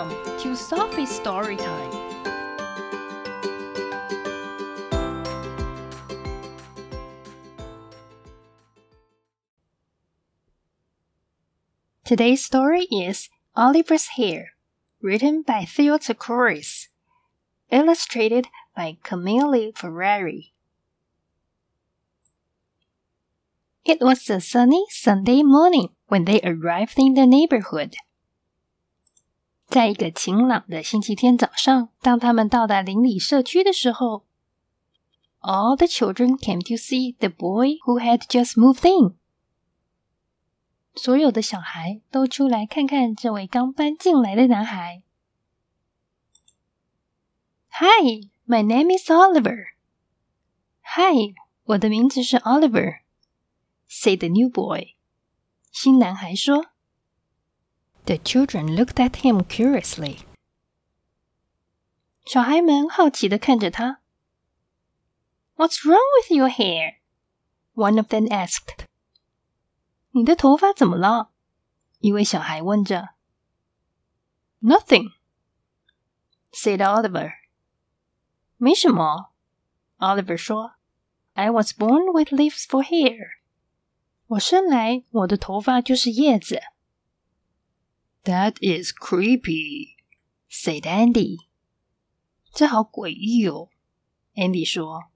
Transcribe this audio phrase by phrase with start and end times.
[0.00, 1.90] Welcome to Sophie's Story Time.
[12.02, 14.52] Today's story is Oliver's Hair,
[15.02, 16.88] written by Theo Tsecouras,
[17.70, 20.54] illustrated by Camille Ferrari.
[23.84, 27.96] It was a sunny Sunday morning when they arrived in the neighborhood.
[29.70, 34.24] 在一个晴朗的星期天早上，当他们到达邻里社区的时候
[35.38, 39.16] ，all the children came to see the boy who had just moved in。
[40.96, 45.02] 所有的小孩都出来看看这位刚搬进来的男孩。
[47.68, 49.66] Hi, my name is Oliver.
[50.82, 53.02] Hi，我的名字是 Oliver。
[53.88, 54.96] said the new boy。
[55.70, 56.66] 新男孩说。
[58.05, 60.19] The children looked at him curiously.
[62.25, 64.01] 小孩们好奇的看着他。
[65.55, 66.95] What's wrong with your hair?
[67.73, 68.85] One of them asked.
[70.11, 71.31] 你的头发怎么了？
[71.99, 73.09] 一位小孩问着。
[74.61, 75.13] Nothing,
[76.51, 77.33] said Oliver.
[78.57, 79.31] 没什么，
[79.97, 80.75] Oliver 说。
[81.33, 83.39] I was born with leaves for hair.
[84.27, 86.61] 我生来我的头发就是叶子。
[88.23, 89.95] that is creepy,"
[90.49, 91.37] said Andy.
[92.53, 93.69] 这好诡异哦，
[94.35, 95.11] Andy 说。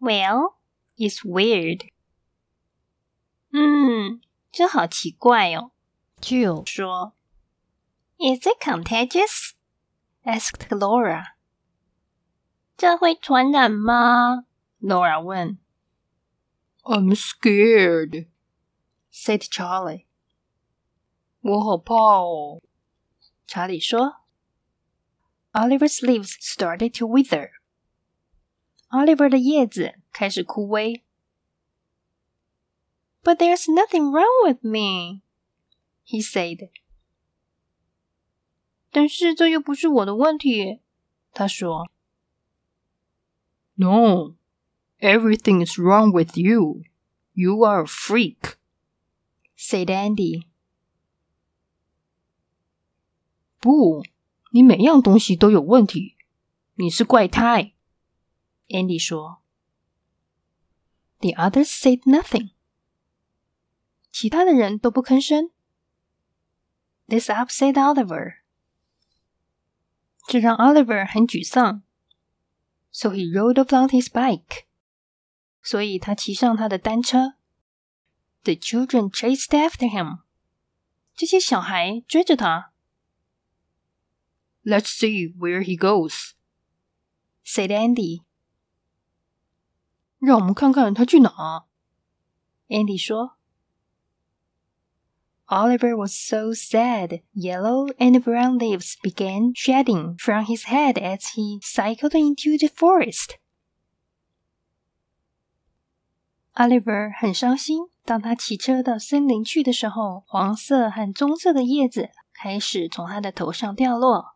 [0.00, 0.54] Well,
[0.96, 1.90] it's weird.
[3.50, 4.20] 嗯，
[4.50, 5.72] 这好奇怪哦。
[6.20, 7.14] Jill 说。
[8.18, 9.52] Is it contagious?
[10.24, 11.34] asked Laura.
[12.76, 14.44] 这会传染吗？
[14.80, 15.58] Laura 问。
[16.84, 18.26] I'm scared,
[19.12, 20.05] said Charlie.
[21.40, 22.60] 我好怕哦，
[23.46, 24.16] 查理说。
[25.52, 27.50] Oliver's leaves started to wither.
[28.88, 31.02] Oliver 的叶子开始枯萎。
[33.22, 35.22] But there's nothing wrong with me,
[36.06, 36.70] he said.
[38.90, 40.80] 但是这又不是我的问题，
[41.32, 41.90] 他说。
[43.74, 44.36] No,
[45.00, 46.82] everything is wrong with you.
[47.32, 48.56] You are a freak,
[49.56, 50.48] said Andy.
[53.67, 54.01] 不，
[54.51, 56.15] 你每样东西都有问题，
[56.75, 57.73] 你是怪胎。
[58.69, 59.41] Andy 说。
[61.19, 62.51] The others said nothing。
[64.09, 65.51] 其他的人都不吭声。
[67.07, 68.35] This upset Oliver。
[70.29, 71.83] 这让 Oliver 很沮丧。
[72.93, 74.63] So he rode off on his bike。
[75.61, 77.33] 所以他骑上他的单车。
[78.43, 80.19] The children chased after him。
[81.13, 82.71] 这些小孩追着他。
[84.66, 86.32] Let's see where he goes,"
[87.44, 88.22] said Andy.
[90.18, 91.64] 让我们看看他去哪。
[92.68, 93.36] Andy 说。
[95.46, 102.14] Oliver was so sad, yellow and brown leaves began shedding from his head as he cycled
[102.14, 103.36] into the forest.
[106.54, 107.88] Oliver 很伤心。
[108.04, 114.35] 当他骑车到森林去的时候，黄色和棕色的叶子开始从他的头上掉落。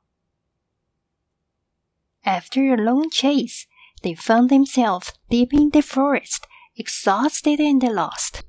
[2.25, 3.67] after a long chase,
[4.03, 6.45] they found themselves deep in the forest,
[6.77, 8.43] exhausted and lost.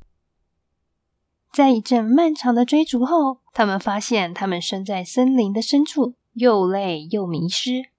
[1.51, 7.89] 在一阵漫长的追逐后，他们发现他们身在森林的深处，又累又迷失。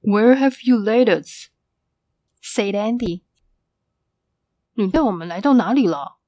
[0.00, 1.48] Where have you led us?
[2.42, 3.22] said Andy.
[4.74, 6.18] 你带我们来到哪里了？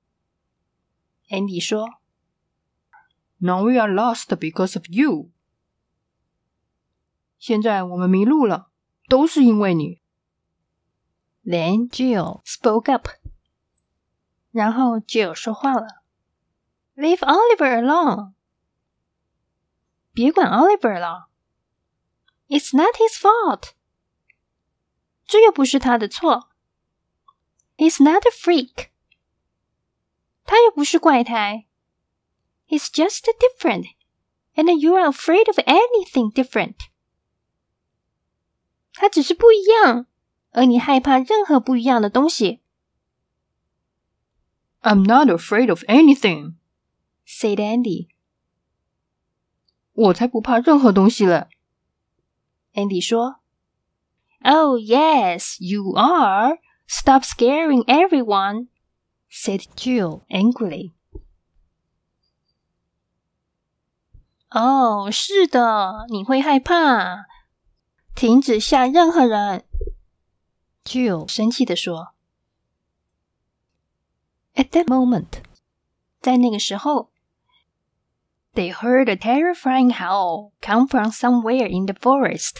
[1.28, 1.98] Andy 说：“
[3.38, 5.30] Now we are lost because of you.”
[7.42, 8.70] 现在我们迷路了，
[9.08, 10.00] 都是因为你。
[11.44, 13.08] Then Jill spoke up，
[14.50, 16.02] 然后 Jill 说话了：“
[16.96, 18.32] Leave Oliver alone，
[20.12, 21.28] 别管 Oliver 了。
[22.48, 23.70] It's not his fault，
[25.26, 26.50] 这又不是他的错。
[27.76, 28.88] He's not a freak，
[30.44, 31.66] 他又不是怪胎。
[32.66, 36.74] He's just different，and you are afraid of anything different。”
[38.94, 40.06] 它只是不一样，
[40.50, 42.60] 而你害怕任何不一样的东西。
[44.80, 46.54] I'm not afraid of anything,"
[47.26, 48.08] said Andy.
[49.92, 51.48] 我才不怕任何东西了。
[52.74, 53.40] Andy 说：“
[54.42, 56.58] Oh yes, you are.
[56.86, 58.68] Stop scaring everyone,"
[59.30, 60.92] said Jill angrily.
[64.50, 67.26] 哦，是的，你会害怕。
[68.15, 69.65] 停止向任何人
[70.83, 72.13] ！”Jill 生气的说。
[74.55, 75.41] At that moment，
[76.19, 77.11] 在那个时候
[78.53, 82.57] ，they heard a terrifying howl come from somewhere in the forest。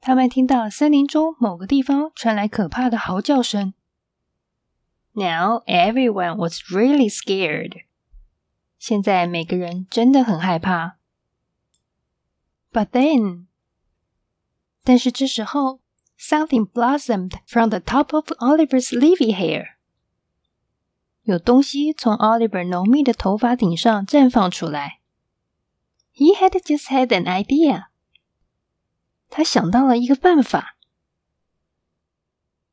[0.00, 3.74] 他们听到森林中某个地方传来可怕的嚎叫声。
[5.12, 7.84] Now everyone was really scared。
[8.78, 10.98] 现在每个人真的很害怕。
[12.72, 13.47] But then，
[14.87, 15.79] 但是这时候，
[16.19, 19.75] something blossomed from the top of Oliver's leafy hair。
[21.23, 24.99] 有东西从 Oliver 浓密的头发顶上绽放出来。
[26.13, 27.85] He had just had an idea。
[29.29, 30.77] 他想到了一个办法。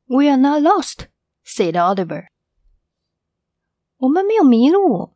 [0.05, 1.07] We are not lost,
[1.45, 2.27] said Oliver。
[3.97, 5.13] 我们没有迷路，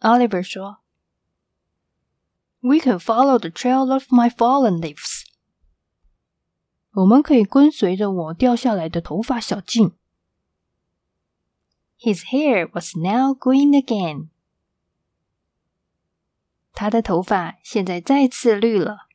[0.00, 0.78] Oliver 说。
[2.58, 5.13] We can follow the trail of my fallen leaves。
[6.95, 9.93] 我们可以跟随着我掉下来的头发小径。
[11.97, 14.29] his hair was now green again.
[16.73, 19.07] 他的头发现在再次绿了。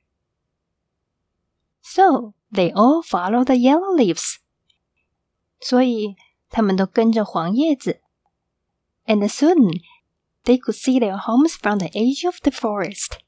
[1.83, 4.39] So they all followed the yellow leaves.
[5.61, 6.17] 所以
[6.49, 8.01] 他们都跟着黄叶子。
[9.05, 9.83] And soon
[10.45, 13.19] they could see their homes from the edge of the forest.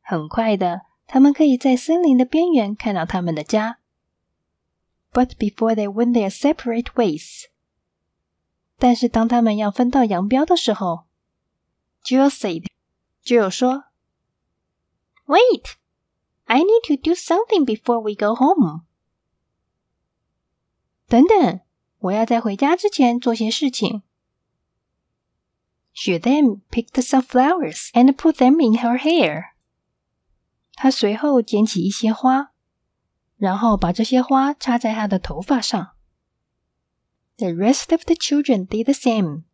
[0.00, 3.79] 很快的，他们可以在森林的边缘看到他们的家。
[5.11, 7.45] But before they went their separate ways.
[8.77, 11.05] 但是当他们要分道扬镳的时候，
[12.03, 12.67] Jill said，
[13.23, 13.85] 就有说：“
[15.25, 15.73] Wait,
[16.45, 18.83] I need to do something before we go home。”
[21.07, 21.59] 等等，
[21.97, 24.03] 我要在回家之前做些事情。
[25.91, 29.52] She then picked some flowers and put them in her hair。
[30.74, 32.50] 他随后捡起一些花，
[33.36, 35.92] 然后把这些花插在他的头发上。
[37.36, 39.44] The rest of the children did the same.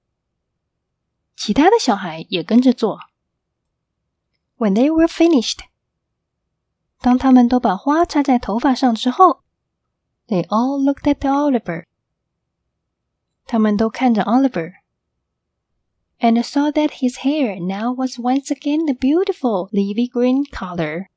[1.37, 2.99] 其他的小孩也跟着做。
[4.59, 5.61] When they were finished，
[7.01, 9.43] 当他们都把花插在头发上之后
[10.27, 11.87] ，they all looked at Oliver。
[13.47, 14.80] 他们都看着 Oliver。
[16.20, 21.08] And saw that his hair now was once again the beautiful leafy green color。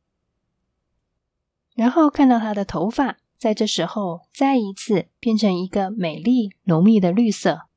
[1.75, 7.69] 然后看到他的头发在这时候，再一次变成一个美丽浓密的绿色。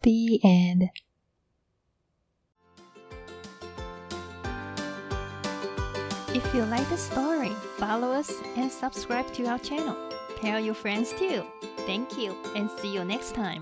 [0.00, 0.90] The end.
[6.32, 9.96] If you like the story, follow us and subscribe to our channel.
[10.40, 11.44] Tell your friends too.
[11.86, 13.60] Thank you and see you next time.